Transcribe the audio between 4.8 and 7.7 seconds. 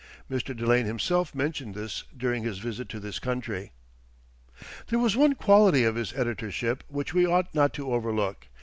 There was one quality of his editorship which we ought